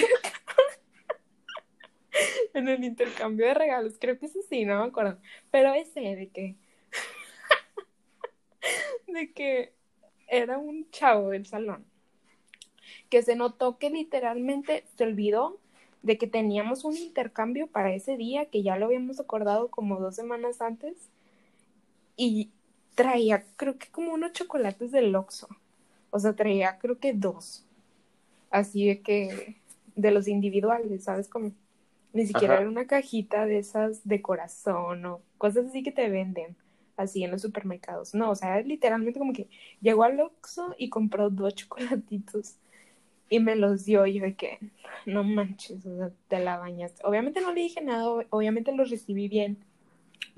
[2.53, 3.95] en el intercambio de regalos.
[3.99, 5.19] Creo que es así, no me acuerdo.
[5.51, 6.55] Pero ese de que.
[9.07, 9.73] de que
[10.29, 11.83] era un chavo del salón.
[13.09, 15.59] Que se notó que literalmente se olvidó
[16.03, 20.15] de que teníamos un intercambio para ese día, que ya lo habíamos acordado como dos
[20.15, 21.09] semanas antes,
[22.15, 22.51] y
[22.95, 25.47] traía creo que como unos chocolates del Oxxo,
[26.09, 27.65] o sea, traía creo que dos,
[28.49, 29.57] así de que
[29.95, 31.27] de los individuales, ¿sabes?
[31.29, 31.51] Como
[32.13, 36.55] ni siquiera era una cajita de esas de corazón o cosas así que te venden
[36.97, 38.13] así en los supermercados.
[38.15, 39.49] No, o sea, literalmente como que
[39.81, 42.55] llegó al Oxxo y compró dos chocolatitos
[43.29, 44.59] y me los dio yo de que
[45.05, 47.01] no manches, o sea, te la bañaste.
[47.05, 49.57] Obviamente no le dije nada, obviamente los recibí bien,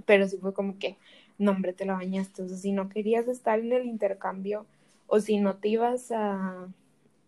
[0.05, 0.97] pero sí fue como que,
[1.37, 4.65] no hombre, te la bañaste, o sea, si no querías estar en el intercambio
[5.07, 6.67] o si no te ibas a...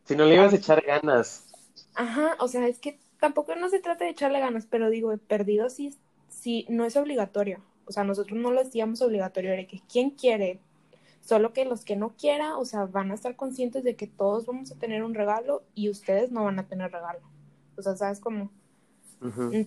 [0.05, 1.47] Si no le ibas a echar ganas.
[1.95, 5.69] Ajá, o sea, es que tampoco no se trata de echarle ganas, pero digo, perdido
[5.69, 5.95] sí,
[6.29, 7.61] sí, no es obligatorio.
[7.85, 10.59] O sea, nosotros no lo hacíamos obligatorio, de que quien quiere
[11.21, 14.45] Solo que los que no quieran, o sea, van a estar conscientes de que todos
[14.45, 17.19] vamos a tener un regalo y ustedes no van a tener regalo.
[17.77, 18.51] O sea, ¿sabes cómo?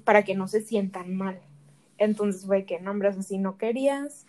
[0.04, 1.40] Para que no se sientan mal.
[2.02, 4.26] Entonces fue que, no, hombre, o sea, si no querías,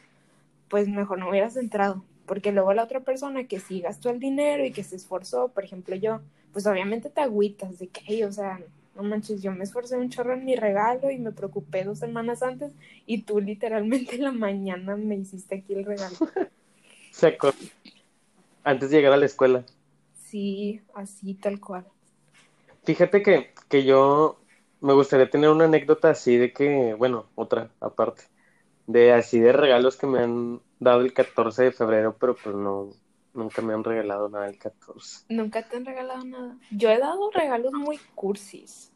[0.70, 2.04] pues mejor no hubieras entrado.
[2.28, 5.64] Porque luego la otra persona que sí gastó el dinero y que se esforzó, por
[5.64, 8.60] ejemplo yo, pues obviamente te agüitas de que, o sea,
[8.96, 12.44] no manches, yo me esforcé un chorro en mi regalo y me preocupé dos semanas
[12.44, 12.74] antes
[13.08, 16.16] y tú literalmente en la mañana me hiciste aquí el regalo.
[17.12, 17.54] Seco.
[18.64, 19.66] Antes de llegar a la escuela.
[20.28, 21.86] Sí, así tal cual.
[22.84, 24.43] Fíjate que, que yo
[24.84, 28.24] me gustaría tener una anécdota así de que, bueno, otra aparte,
[28.86, 32.89] de así de regalos que me han dado el 14 de febrero, pero pues no,
[33.34, 35.26] nunca me han regalado nada el 14.
[35.30, 36.58] Nunca te han regalado nada.
[36.69, 38.91] Yo he dado regalos muy cursis.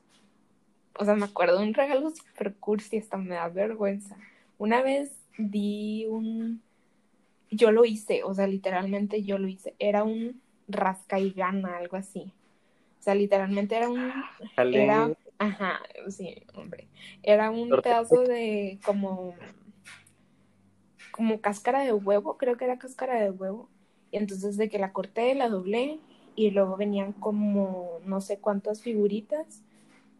[1.00, 4.18] O sea, me acuerdo de un regalo super cursi, hasta me da vergüenza.
[4.58, 6.62] Una vez di un
[7.50, 9.74] yo lo hice, o sea, literalmente yo lo hice.
[9.80, 12.34] Era un rasca y gana, algo así.
[13.00, 14.12] O sea, literalmente era un...
[14.58, 16.88] Era, ajá, sí, hombre.
[17.24, 19.36] Era un pedazo de como...
[21.12, 23.70] Como cáscara de huevo, creo que era cáscara de huevo.
[24.12, 26.00] Y entonces de que la corté, la doblé
[26.36, 29.64] y luego venían como no sé cuántas figuritas,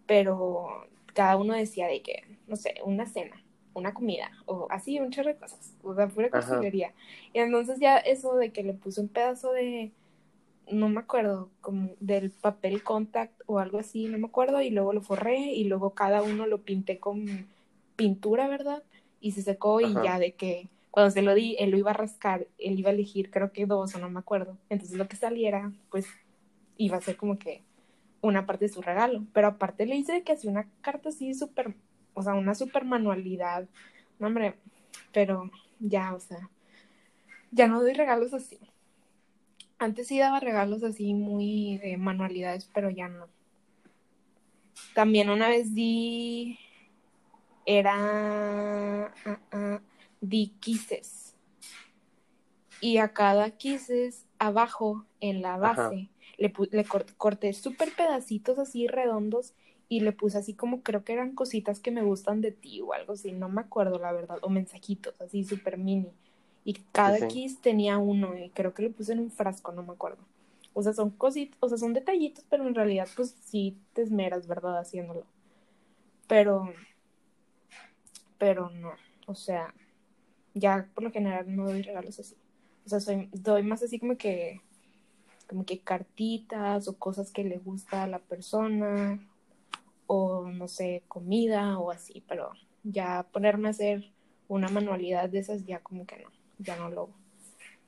[0.08, 3.44] pero cada uno decía de que, no sé, una cena
[3.78, 6.94] una comida o así, un chorro de cosas, o sea, pura costelería.
[7.32, 9.92] Y entonces ya eso de que le puse un pedazo de,
[10.72, 14.94] no me acuerdo, como del papel contact o algo así, no me acuerdo, y luego
[14.94, 17.48] lo forré y luego cada uno lo pinté con
[17.96, 18.84] pintura, ¿verdad?
[19.20, 21.94] Y se secó y ya de que cuando se lo di, él lo iba a
[21.96, 24.58] rascar, él iba a elegir creo que dos o no me acuerdo.
[24.70, 26.08] Entonces lo que saliera, pues
[26.78, 27.62] iba a ser como que
[28.22, 29.24] una parte de su regalo.
[29.34, 31.76] Pero aparte le hice que hacía una carta así súper,
[32.14, 33.68] o sea, una súper manualidad.
[34.20, 34.56] No, hombre,
[35.14, 35.50] pero
[35.80, 36.50] ya, o sea,
[37.52, 38.60] ya no doy regalos así.
[39.80, 43.28] Antes sí daba regalos así muy de manualidades, pero ya no.
[44.94, 46.58] También una vez di,
[47.66, 49.80] era, uh, uh,
[50.22, 51.36] di quises.
[52.82, 56.86] Y a cada quises, abajo, en la base, le, le
[57.18, 59.54] corté súper pedacitos así redondos
[59.90, 62.94] y le puse así como creo que eran cositas que me gustan de ti o
[62.94, 66.12] algo así, no me acuerdo la verdad, o mensajitos así súper mini.
[66.68, 69.94] Y cada kiss tenía uno y creo que le puse en un frasco, no me
[69.94, 70.18] acuerdo.
[70.74, 74.48] O sea, son cositas, o sea, son detallitos, pero en realidad pues sí te esmeras,
[74.48, 74.78] ¿verdad?
[74.78, 75.24] Haciéndolo.
[76.28, 76.74] Pero,
[78.38, 78.92] pero no,
[79.28, 79.74] o sea,
[80.56, 82.36] ya por lo general no doy regalos así.
[82.86, 84.60] O sea, soy, doy más así como que
[85.48, 89.26] como que cartitas o cosas que le gusta a la persona
[90.06, 92.52] o no sé, comida o así, pero
[92.84, 94.12] ya ponerme a hacer
[94.50, 97.10] una manualidad de esas ya como que no, ya no lo,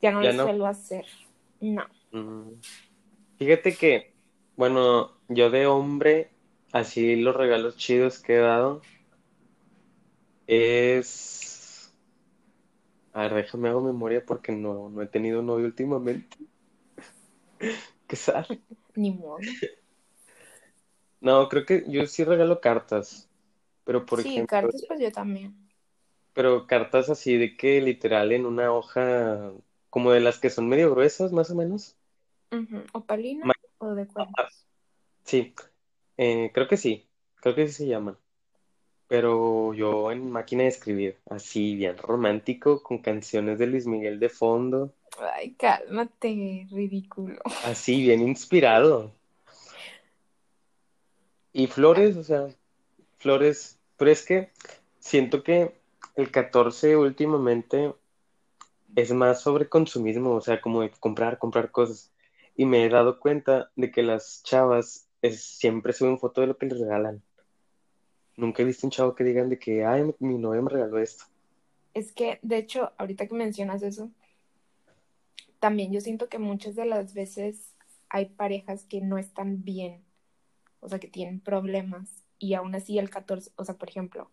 [0.01, 1.05] ya no lo suelo hacer,
[1.59, 1.85] no.
[2.11, 2.53] Mm.
[3.37, 4.13] Fíjate que,
[4.57, 6.31] bueno, yo de hombre,
[6.71, 8.81] así los regalos chidos que he dado
[10.47, 11.93] es...
[13.13, 16.37] A ver, déjame hago memoria porque no, no he tenido novio últimamente.
[18.07, 18.61] Qué sale.
[18.95, 19.39] Ni modo.
[21.21, 23.29] No, creo que yo sí regalo cartas.
[23.83, 24.47] Pero por sí, ejemplo.
[24.47, 25.68] cartas pues yo también.
[26.39, 29.51] Pero cartas así de que literal en una hoja
[29.89, 31.97] como de las que son medio gruesas, más o menos.
[32.93, 34.07] ¿O palina o de?
[34.15, 34.47] Ah,
[35.25, 35.53] sí,
[36.15, 37.09] eh, creo que sí,
[37.41, 38.17] creo que sí se llaman.
[39.09, 44.29] Pero yo en máquina de escribir, así bien romántico, con canciones de Luis Miguel de
[44.29, 44.93] fondo.
[45.35, 47.41] Ay, cálmate, ridículo.
[47.65, 49.11] Así, bien inspirado.
[51.51, 52.47] Y flores, o sea,
[53.17, 54.53] flores, pero es que
[54.99, 55.78] siento que
[56.19, 57.93] el 14 últimamente
[58.95, 62.11] es más sobre consumismo, o sea, como de comprar, comprar cosas.
[62.55, 66.57] Y me he dado cuenta de que las chavas es, siempre suben foto de lo
[66.57, 67.21] que les regalan.
[68.35, 71.25] Nunca he visto un chavo que digan de que, ay, mi novia me regaló esto.
[71.93, 74.09] Es que, de hecho, ahorita que mencionas eso,
[75.59, 77.75] también yo siento que muchas de las veces
[78.09, 80.03] hay parejas que no están bien,
[80.79, 84.31] o sea, que tienen problemas y aún así el 14, o sea, por ejemplo,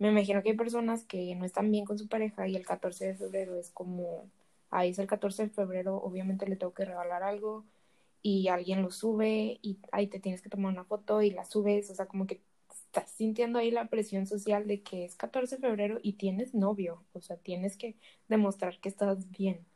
[0.00, 3.06] me imagino que hay personas que no están bien con su pareja y el 14
[3.06, 4.24] de febrero es como,
[4.70, 7.64] ahí es el 14 de febrero, obviamente le tengo que regalar algo
[8.22, 11.90] y alguien lo sube y ahí te tienes que tomar una foto y la subes,
[11.90, 15.68] o sea, como que estás sintiendo ahí la presión social de que es 14 de
[15.68, 17.94] febrero y tienes novio, o sea, tienes que
[18.28, 19.66] demostrar que estás bien.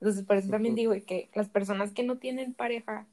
[0.00, 3.06] Entonces, por eso también digo que las personas que no tienen pareja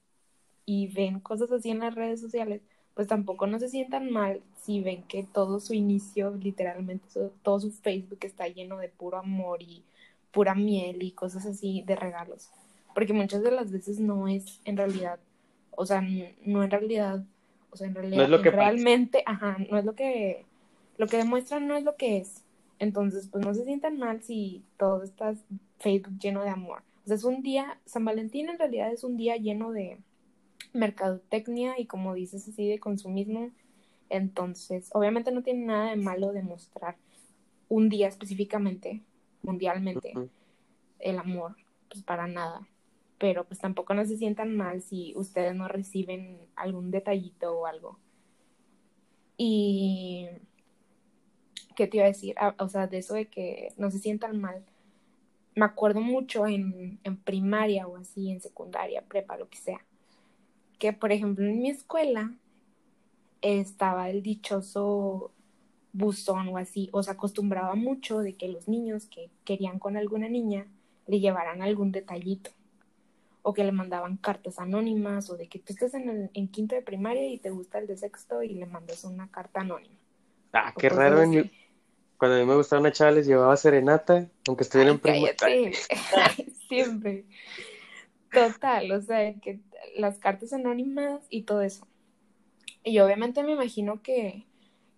[0.66, 2.62] y ven cosas así en las redes sociales,
[2.94, 7.08] pues tampoco no se sientan mal si ven que todo su inicio, literalmente,
[7.42, 9.84] todo su Facebook está lleno de puro amor y
[10.32, 12.50] pura miel y cosas así de regalos.
[12.94, 15.20] Porque muchas de las veces no es en realidad,
[15.72, 17.24] o sea, no en realidad,
[17.72, 20.46] o sea, en realidad, no es lo que realmente, ajá, no es lo que,
[20.98, 22.44] lo que demuestran no es lo que es.
[22.80, 25.34] Entonces, pues no se sientan mal si todo está
[25.80, 26.84] Facebook lleno de amor.
[27.06, 29.98] O sea, es un día, San Valentín en realidad es un día lleno de
[30.74, 33.52] mercadotecnia y como dices así de consumismo.
[34.10, 36.98] Entonces, obviamente no tiene nada de malo demostrar
[37.70, 39.02] un día específicamente,
[39.42, 40.14] mundialmente,
[41.00, 41.56] el amor,
[41.90, 42.68] pues para nada.
[43.18, 47.98] Pero pues tampoco no se sientan mal si ustedes no reciben algún detallito o algo.
[49.38, 50.28] Y
[51.76, 52.36] ¿qué te iba a decir?
[52.38, 54.64] Ah, o sea, de eso de que no se sientan mal.
[55.56, 59.86] Me acuerdo mucho en, en primaria o así, en secundaria, prepa, lo que sea.
[60.84, 62.34] Que, por ejemplo, en mi escuela
[63.42, 65.32] estaba el dichoso
[65.94, 70.28] buzón o así, o se acostumbraba mucho de que los niños que querían con alguna
[70.28, 70.68] niña
[71.08, 72.52] le llevaran algún detallito
[73.44, 76.76] o que le mandaban cartas anónimas o de que tú estés en, el, en quinto
[76.76, 79.96] de primaria y te gusta el de sexto y le mandas una carta anónima.
[80.52, 81.24] Ah, qué raro.
[81.24, 81.50] En
[82.18, 85.34] cuando a mí me gustaba una chava les llevaba serenata, aunque estuviera en primaria.
[86.68, 87.24] Siempre.
[88.34, 89.62] Total, o sea, que
[89.96, 91.88] las cartas anónimas y todo eso.
[92.84, 94.46] Y obviamente me imagino que,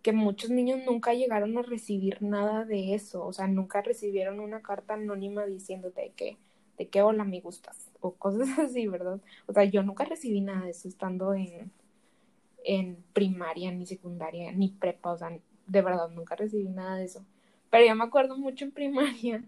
[0.02, 4.62] que muchos niños nunca llegaron a recibir nada de eso, o sea, nunca recibieron una
[4.62, 6.38] carta anónima diciéndote que
[6.78, 9.20] de qué hola me gustas o cosas así, ¿verdad?
[9.48, 11.72] O sea, yo nunca recibí nada de eso estando en,
[12.64, 17.26] en primaria, ni secundaria, ni prepa, o sea, de verdad nunca recibí nada de eso.
[17.70, 19.44] Pero yo me acuerdo mucho en primaria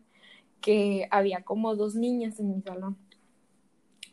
[0.61, 2.97] que había como dos niñas en mi salón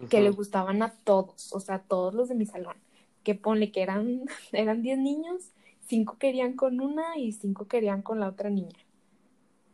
[0.09, 2.77] que le gustaban a todos, o sea, a todos los de mi salón.
[3.23, 5.51] Que ponle que eran, eran 10 niños,
[5.87, 8.79] cinco querían con una y cinco querían con la otra niña.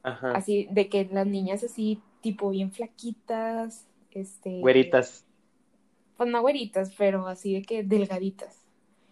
[0.02, 0.32] Ajá.
[0.32, 4.60] Así, de que las niñas así, tipo bien flaquitas, este...
[4.60, 5.24] Güeritas.
[6.16, 8.60] Pues no güeritas, pero así de que delgaditas.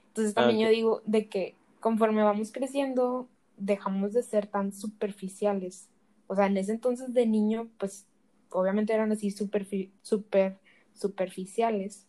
[0.08, 5.88] Entonces también ah, yo digo de que conforme vamos creciendo, dejamos de ser tan superficiales.
[6.26, 8.06] O sea, en ese entonces de niño, pues
[8.50, 9.66] obviamente eran así super,
[10.02, 10.58] super
[10.98, 12.06] superficiales.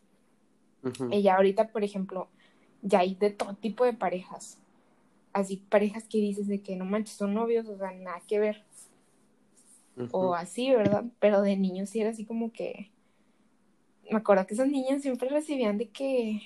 [1.11, 2.29] Y ya ahorita, por ejemplo,
[2.81, 4.57] ya hay de todo tipo de parejas.
[5.33, 8.63] Así, parejas que dices de que no manches, son novios, o sea, nada que ver.
[10.11, 11.03] O así, ¿verdad?
[11.19, 12.89] Pero de niños sí era así como que.
[14.09, 16.41] Me acuerdo que esas niñas siempre recibían de que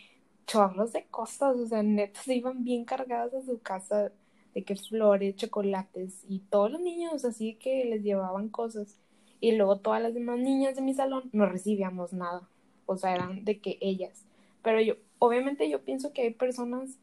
[0.45, 4.11] chorros de cosas, o sea, netas iban bien cargadas a su casa
[4.53, 8.99] de que flores, chocolates y todos los niños así que les llevaban cosas
[9.43, 12.47] y luego todas las demás niñas de mi salón no recibíamos nada,
[12.85, 14.23] o sea, eran de que ellas.
[14.61, 16.97] Pero yo, obviamente yo pienso que hay personas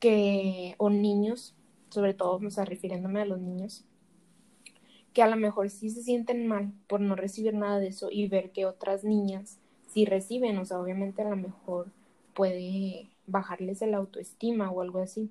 [0.00, 1.54] que, o niños,
[1.90, 3.84] sobre todo, o sea, refiriéndome a los niños,
[5.12, 8.26] que a lo mejor sí se sienten mal por no recibir nada de eso y
[8.26, 11.86] ver que otras niñas sí reciben, o sea, obviamente a lo mejor
[12.34, 15.30] puede bajarles el autoestima o algo así.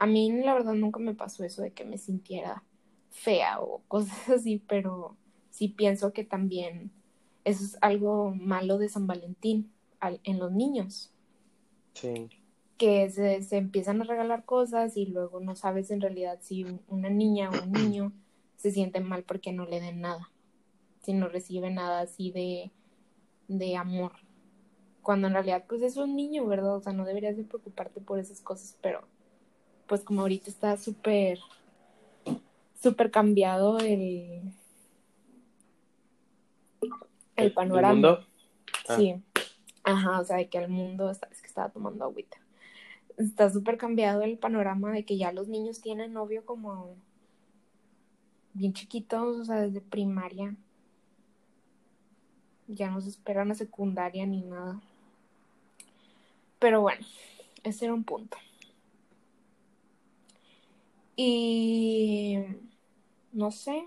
[0.00, 2.64] A mí la verdad nunca me pasó eso de que me sintiera
[3.10, 5.16] fea o cosas así, pero
[5.50, 6.90] sí pienso que también
[7.44, 11.12] eso es algo malo de San Valentín en los niños.
[11.94, 12.30] Sí.
[12.78, 17.10] Que se, se, empiezan a regalar cosas y luego no sabes en realidad si una
[17.10, 18.12] niña o un niño
[18.56, 20.30] se siente mal porque no le den nada,
[21.02, 22.70] si no recibe nada así de,
[23.48, 24.12] de amor.
[25.02, 26.76] Cuando en realidad pues es un niño, ¿verdad?
[26.76, 29.02] O sea, no deberías de preocuparte por esas cosas, pero
[29.86, 31.38] pues como ahorita está súper
[32.82, 34.52] súper cambiado el,
[37.36, 37.88] el panorama.
[37.90, 38.26] ¿El mundo?
[38.88, 38.96] Ah.
[38.96, 39.22] Sí.
[39.82, 42.38] Ajá, o sea, de que el mundo, está, es que estaba tomando agüita.
[43.16, 46.96] Está súper cambiado el panorama de que ya los niños tienen novio como
[48.54, 50.54] bien chiquitos, o sea, desde primaria.
[52.66, 54.80] Ya no se esperan a secundaria ni nada.
[56.58, 57.04] Pero bueno,
[57.62, 58.36] ese era un punto.
[61.16, 62.38] Y
[63.32, 63.84] no sé,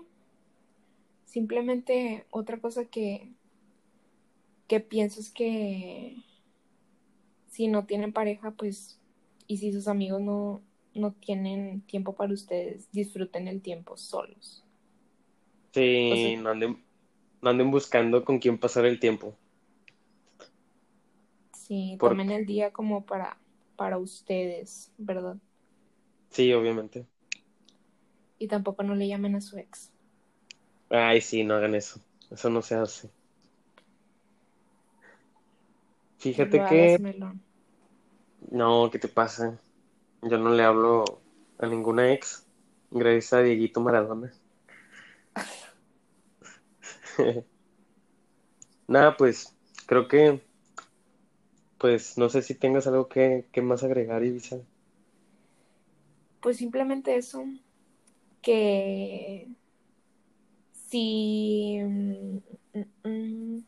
[1.26, 3.32] simplemente otra cosa que,
[4.68, 6.16] que pienso es que
[7.50, 8.98] si no tienen pareja, pues,
[9.46, 10.62] y si sus amigos no,
[10.94, 14.64] no tienen tiempo para ustedes, disfruten el tiempo solos.
[15.74, 16.82] Sí, no, anden,
[17.42, 19.38] no anden buscando con quién pasar el tiempo.
[21.52, 23.38] Sí, tomen el día como para,
[23.76, 25.36] para ustedes, ¿verdad?
[26.30, 27.08] Sí, obviamente.
[28.44, 29.90] Y tampoco no le llamen a su ex.
[30.90, 31.98] Ay, sí, no hagan eso.
[32.30, 33.08] Eso no se hace.
[36.18, 37.32] Fíjate que...
[38.50, 39.58] No, ¿qué te pasa?
[40.20, 41.22] Yo no le hablo
[41.58, 42.46] a ninguna ex.
[42.90, 44.30] Gracias a Dieguito Maradona.
[48.86, 50.42] Nada, pues creo que,
[51.78, 54.58] pues no sé si tengas algo que, que más agregar, Ibiza.
[56.42, 57.42] Pues simplemente eso,
[58.44, 59.48] que
[60.72, 62.38] si, mm,
[63.04, 63.64] mm,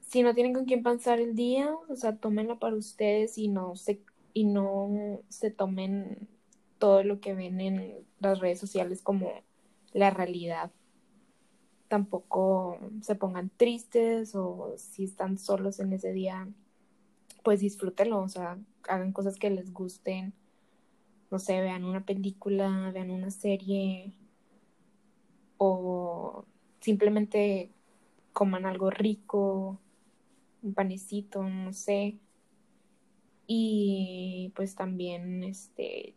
[0.00, 3.76] si no tienen con quién pasar el día, o sea, tómenlo para ustedes y no
[3.76, 4.00] se,
[4.32, 6.28] y no se tomen
[6.78, 9.30] todo lo que ven en las redes sociales como
[9.92, 10.70] la realidad.
[11.88, 16.48] Tampoco se pongan tristes o si están solos en ese día,
[17.42, 20.34] pues disfrútenlo, o sea, hagan cosas que les gusten
[21.30, 24.12] no sé, vean una película, vean una serie
[25.58, 26.44] o
[26.80, 27.70] simplemente
[28.32, 29.78] coman algo rico,
[30.62, 32.18] un panecito, no sé.
[33.46, 36.14] Y pues también este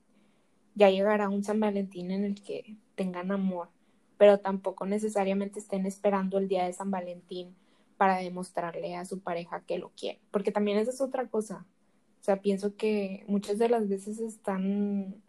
[0.76, 3.70] ya llegará un San Valentín en el que tengan amor,
[4.18, 7.56] pero tampoco necesariamente estén esperando el día de San Valentín
[7.98, 11.66] para demostrarle a su pareja que lo quiere, porque también esa es otra cosa.
[12.24, 15.22] O sea, pienso que muchas de las veces están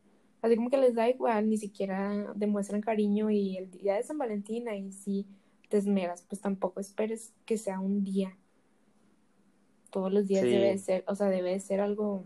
[0.42, 4.16] así como que les da igual, ni siquiera demuestran cariño y el día de San
[4.16, 5.26] Valentín ahí sí
[5.68, 8.36] te esmeras, pues tampoco esperes que sea un día.
[9.90, 12.22] Todos los días debe ser, o sea, debe ser algo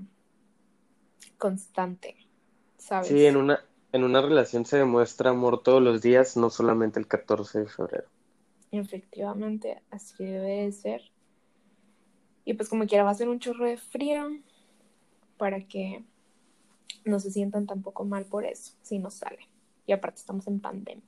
[1.38, 2.16] constante,
[2.76, 3.08] ¿sabes?
[3.08, 7.06] Sí, en una, en una relación se demuestra amor todos los días, no solamente el
[7.06, 8.08] 14 de febrero.
[8.70, 11.02] Efectivamente, así debe de ser.
[12.44, 14.28] Y pues como quiera va a ser un chorro de frío
[15.38, 16.04] para que
[17.04, 19.48] no se sientan tampoco mal por eso, si no sale.
[19.86, 21.02] Y aparte estamos en pandemia.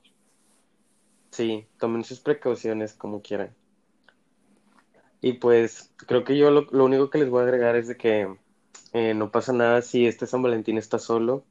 [1.31, 3.55] Sí, tomen sus precauciones como quieran.
[5.21, 7.97] Y pues creo que yo lo, lo único que les voy a agregar es de
[7.97, 8.27] que
[8.93, 11.45] eh, no pasa nada si este San Valentín está solo.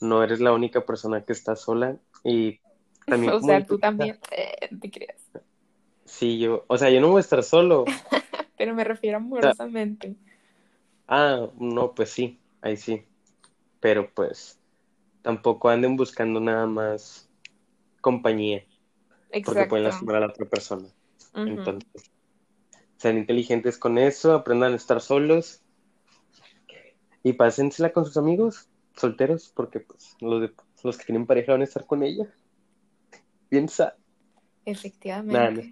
[0.00, 1.96] No eres la única persona que está sola.
[2.24, 2.60] Y
[3.08, 5.20] también o sea, tú- tú también eh, te creas.
[6.04, 7.84] Sí, yo, o sea, yo no voy a estar solo.
[8.56, 10.16] Pero me refiero amorosamente.
[11.08, 13.04] Ah, no, pues sí, ahí sí.
[13.80, 14.58] Pero pues
[15.22, 17.28] tampoco anden buscando nada más
[18.00, 18.64] compañía,
[19.28, 19.70] porque Exacto.
[19.70, 20.88] pueden lastimar a la otra persona.
[21.34, 22.10] Entonces,
[22.98, 25.62] sean inteligentes con eso, aprendan a estar solos
[27.22, 31.60] y pásensela con sus amigos solteros, porque pues los, de- los que tienen pareja van
[31.62, 32.26] a estar con ella.
[33.48, 33.96] Piensa,
[34.64, 35.36] Efectivamente.
[35.36, 35.62] Nada, no.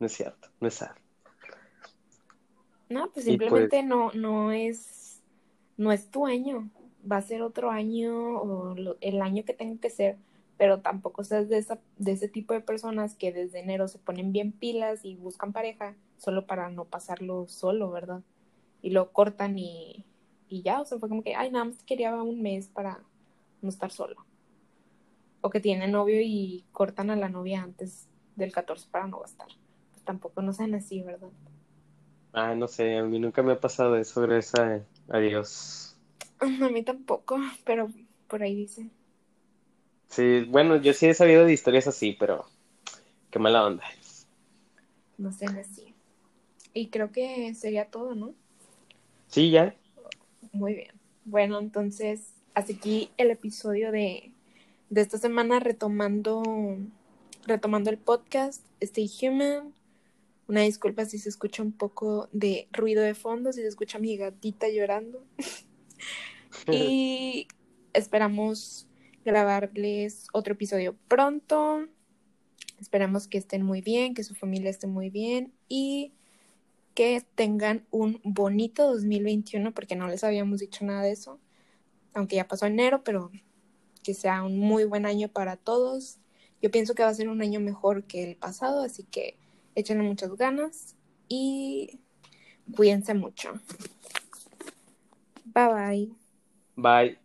[0.00, 0.96] no es cierto, no es sad.
[2.88, 5.22] No, pues pues- simplemente no, no es,
[5.76, 6.70] no es tu año.
[7.10, 10.16] Va a ser otro año o lo- el año que tenga que ser,
[10.56, 14.32] pero tampoco seas de esa, de ese tipo de personas que desde enero se ponen
[14.32, 18.22] bien pilas y buscan pareja solo para no pasarlo solo, ¿verdad?
[18.80, 20.04] Y lo cortan y,
[20.48, 23.00] y ya, o sea, fue como que, ay, nada más quería un mes para
[23.60, 24.24] no estar solo.
[25.40, 29.48] O que tienen novio y cortan a la novia antes del 14 para no gastar.
[29.92, 31.28] Pues tampoco no sean así, ¿verdad?
[32.34, 35.96] Ah, no sé, a mí nunca me ha pasado eso, gracias a, a Dios.
[36.40, 37.88] A mí tampoco, pero
[38.28, 38.90] por ahí dicen.
[40.08, 42.44] Sí, bueno, yo sí he sabido de historias así, pero
[43.30, 43.84] qué mala onda.
[45.16, 45.94] No sean así.
[46.72, 48.34] Y creo que sería todo, ¿no?
[49.28, 49.74] Sí, ya.
[50.52, 50.92] Muy bien.
[51.24, 54.32] Bueno, entonces, hasta aquí el episodio de,
[54.90, 56.42] de esta semana retomando,
[57.46, 59.72] retomando el podcast Stay Human.
[60.46, 64.16] Una disculpa si se escucha un poco de ruido de fondo, si se escucha mi
[64.16, 65.24] gatita llorando.
[66.70, 67.48] Y
[67.92, 68.86] esperamos
[69.24, 71.86] grabarles otro episodio pronto.
[72.80, 76.12] Esperamos que estén muy bien, que su familia esté muy bien y
[76.94, 81.40] que tengan un bonito 2021, porque no les habíamos dicho nada de eso,
[82.12, 83.30] aunque ya pasó enero, pero
[84.02, 86.18] que sea un muy buen año para todos.
[86.62, 89.36] Yo pienso que va a ser un año mejor que el pasado, así que
[89.74, 90.96] échenle muchas ganas
[91.28, 92.00] y
[92.74, 93.52] cuídense mucho.
[95.44, 96.08] Bye bye.
[96.76, 97.23] Bye.